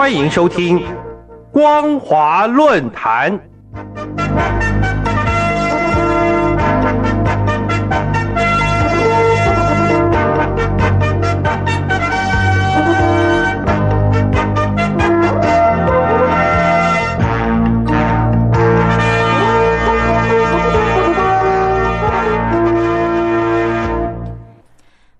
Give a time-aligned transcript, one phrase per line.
[0.00, 0.78] 欢迎收听
[1.52, 3.38] 《光华论坛》。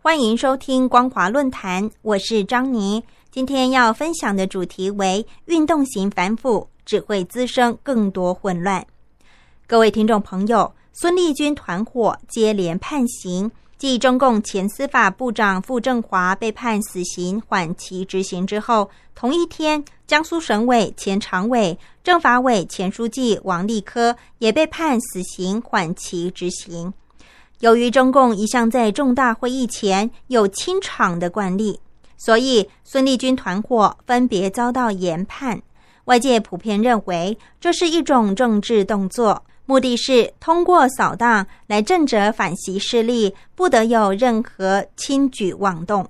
[0.00, 3.02] 欢迎收听光华论坛，我是张妮。
[3.30, 8.84] 今天要分享的主题为运动型反腐只会滋生更多混乱。
[9.66, 26.94] 各位听众朋友，孙立军团伙接连判刑，继中共前司法部长傅政华被判死刑缓期执行之后，同一天，江苏省委前常委、政法委前书记王立科也被判死刑缓期执行。
[27.60, 31.78] 由于中共一向在重大会议前有清场的惯例，
[32.18, 35.58] 所以孙立军团伙分别遭到严判。
[36.04, 46.06] 外界普遍认为这是一种政治动作，目的是通过扫荡来震慑反习势力，不得有任何轻举妄动。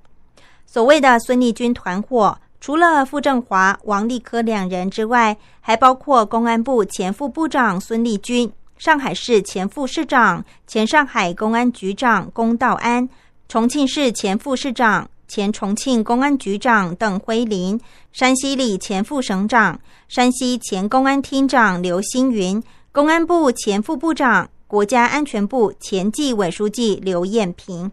[0.67, 8.51] 所谓的孙立军团伙，除了傅政华、王立科两人之外，还包括公安部前副部长孙立军。
[8.77, 13.09] 上海市前副市长、前上海公安局长龚道安，
[13.49, 17.79] 重庆市前副市长、前重庆公安局长邓辉林，
[18.13, 27.93] 山西里前副省长、山西前公安厅长刘星云，公安部前副部长、国家安全部前纪委书记刘艳平。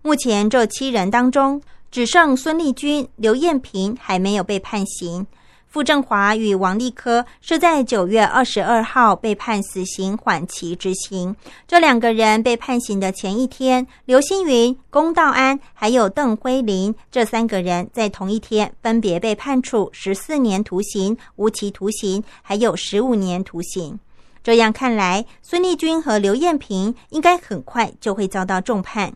[0.00, 5.26] 目前这七人当中，只剩孙立军、刘艳平还没有被判刑。
[5.68, 11.36] 傅政华与王立科是在九月二十二号被判死刑缓期执行。
[11.66, 23.98] 这两个人被判刑的前一天，刘星云、龚道安还有邓辉林这三个人在同一天分别被判处十四年徒刑、无期徒刑，还有十五年徒刑。
[24.42, 29.12] 这样看来，孙立军和刘艳平应该很快就会遭到重判。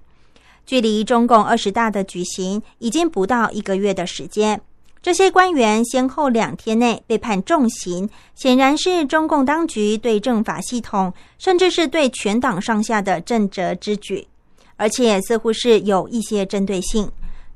[0.66, 4.60] 距离中共二十大的举行已经不到一个月的时间。
[5.02, 14.26] 这些官员先后两天内被判重刑，显然是中共当局对政法系统，甚至是对全党上下的震慑之举，
[14.76, 17.10] 而且似乎是有一些针对性。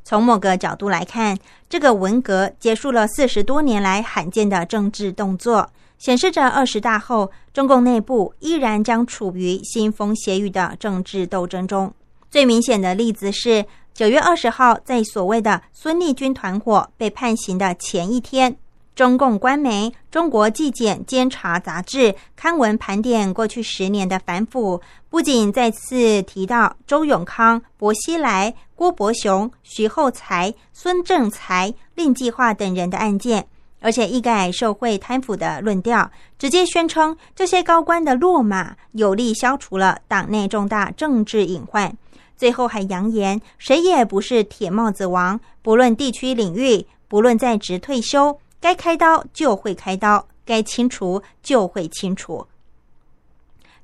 [0.05, 1.37] 从某个角度来看，
[1.69, 11.93] 这个文革结束了四十多年来罕见的政治动作，显示着二十大后中共内部依然将处于腥风血雨的政治斗争中。
[12.31, 13.66] 最明显的例子是。
[13.94, 18.56] 九月二十号，在所谓的孙立军团伙被判刑的前一天，
[18.97, 33.47] 中共官媒《中国纪检监察杂志》刊文盘点过去十年的反腐，不仅再次提到周永康、薄熙来、郭伯雄、徐厚才、孙政才、令计划等人的案件，
[33.81, 41.97] 而且一改受贿贪腐的论调，直接宣称这些高官的落马有力消除了党内重大政治隐患。
[42.37, 52.47] 最后还扬言，谁也不是铁帽子王，不论地区领域，不论在职退休，该开刀就会开刀，该清除就会清除。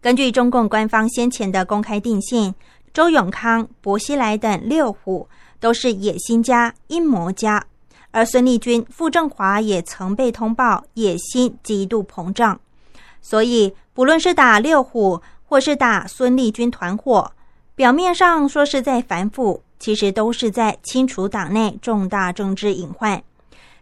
[0.00, 2.54] 根据中共官方先前的公开定性，
[2.92, 5.28] 周永康、薄熙来等六虎
[5.60, 7.64] 都是野心家、阴谋家，
[8.10, 12.58] 而孙立军、傅政华也曾被通报野心极度膨胀，
[13.22, 17.32] 所以不论是打六虎，或是打孙立军团伙。
[17.80, 23.22] 表面上说是在反腐，其实都是在清除党内重大政治隐患。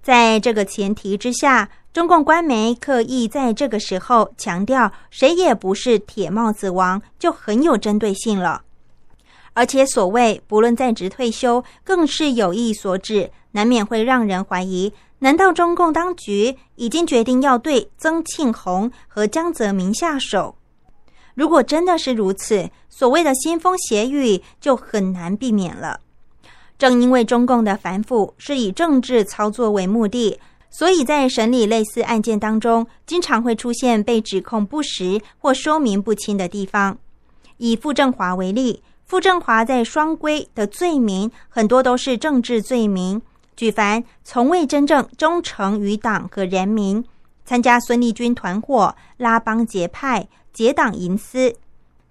[0.00, 8.62] 在这个前提之下，中共官媒刻意在这个时候强调谁也不是铁帽子王，就很有针对性了。
[9.52, 20.54] 而且所谓不论在职退休，更是有意所指，难免会让人怀疑：难道中共当局已经决定要对曾庆红和江泽民下手？
[21.38, 26.00] 如果真的是如此，所谓的腥风血雨就很难避免了。
[26.76, 36.98] 正因为中共的反腐是以政治操作为目的，所以在审理类似案件当中，经常会出现被指控不实或说明不清的地方。
[37.58, 43.22] 以傅政华为例，傅政华在双规的罪名很多都是政治罪名，
[43.54, 47.04] 举凡从未真正忠诚于党和人民，
[47.44, 50.26] 参加孙立军团伙、拉帮结派。
[50.58, 51.54] 结党营私，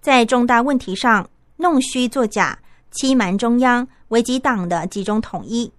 [0.00, 1.28] 在重大问题上
[1.58, 2.58] 弄虚作假、
[2.90, 5.70] 欺瞒中央，危及党的集中统一。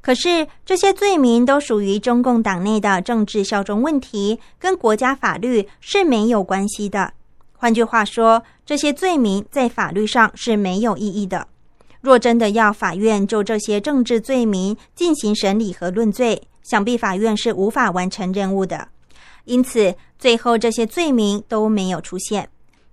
[0.00, 7.12] 可是这些罪名都属于中共党内的政治效忠问题，跟国家法律是没有关系的。
[7.56, 11.48] 换句话说，这些罪名在法律上是没有意义的。
[12.00, 18.86] 若真的要法院就这些政治罪名进行审理和论罪，想必法院是无法完成任务的。
[19.44, 22.48] 因此，最后这些罪名都没有出现。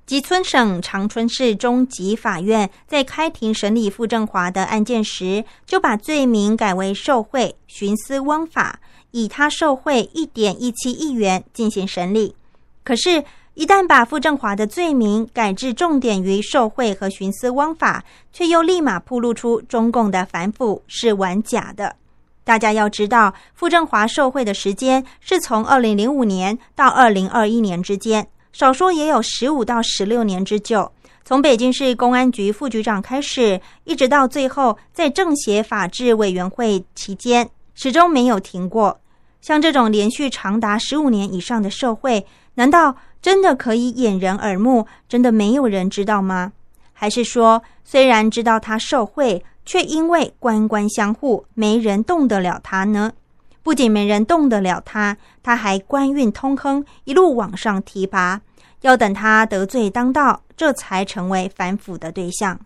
[0.06, 8.80] 吉村省长春市中级法院在开庭审理傅政华的案件时，就把罪名改为受贿、徇私枉法，
[9.12, 12.34] 以他受贿一点一七亿元进行审理。
[12.86, 13.22] 可是，
[13.54, 21.98] 一旦把傅政华的罪名改至重点于受贿和徇私枉法，却又立马暴露出中共的反腐是玩假的。
[22.48, 28.26] 大家要知道，傅政华受贿的时间是从二零零五年到二零二一年之间。
[28.54, 30.90] 少说也有十五到十六年之久，
[31.26, 39.02] 从北京市公安局副局长开始，一直到最后在政协法制委员会期间，始终没有停过。
[39.42, 44.88] 像这种连续长达十五年以上的受贿，难道真的可以掩人耳目？
[45.10, 46.54] 真的没有人知道吗？
[46.94, 53.12] 还是说，虽然知道他受贿，却因为官官相护，没人动得了他呢？
[53.62, 58.40] 不仅没人动得了他，他还官运通亨，一路往上提拔。
[58.82, 62.58] 要等他得罪当道，这才成为反腐的对象。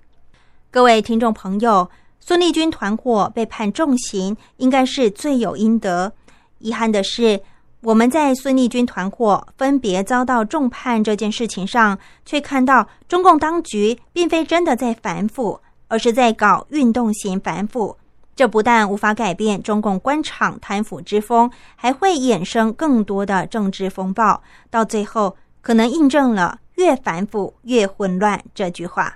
[0.70, 1.90] 各位听众朋友，
[2.20, 6.14] 孙立军团伙被判重刑，应该是罪有应得。
[6.60, 7.42] 遗憾的是，
[7.82, 15.60] 我们在孙立军团伙分别遭到重判这件事情上，却看到中共当局并非真的在反腐，
[15.92, 17.96] 而是在搞运动型反腐。
[18.36, 24.42] 这不但无法改变中共官场贪腐之风，还会衍生更多的政治风暴，
[24.72, 25.36] 到最后。
[25.64, 29.16] 可能印证了“越反腐越混乱”这句话。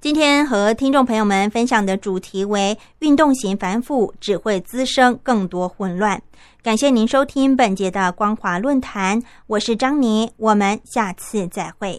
[0.00, 6.22] 今天和听众朋友们分享的主题为“运动型反腐只会滋生更多混乱”。
[6.64, 11.92] 感谢您收听本节的光华论坛，我是张宁，我们下次再会。